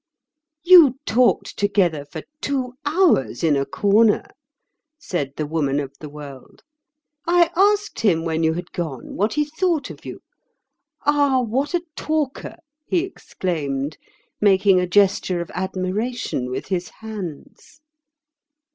"You 0.63 0.95
talked 1.05 1.59
together 1.59 2.05
for 2.05 2.23
two 2.41 2.73
hours 2.85 3.43
in 3.43 3.55
a 3.55 3.67
corner," 3.67 4.23
said 4.97 5.33
the 5.37 5.45
Woman 5.45 5.79
of 5.79 5.93
the 5.99 6.09
World. 6.09 6.63
"I 7.27 7.51
asked 7.55 7.99
him 7.99 8.25
when 8.25 8.41
you 8.41 8.53
had 8.53 8.71
gone 8.71 9.15
what 9.15 9.35
he 9.35 9.45
thought 9.45 9.91
of 9.91 10.03
you. 10.03 10.23
'Ah! 11.05 11.41
what 11.43 11.75
a 11.75 11.83
talker!' 11.95 12.57
he 12.87 13.03
exclaimed, 13.05 13.99
making 14.41 14.79
a 14.79 14.87
gesture 14.89 15.39
of 15.39 15.51
admiration 15.53 16.49
with 16.49 16.69
his 16.69 16.89
hands. 17.01 17.79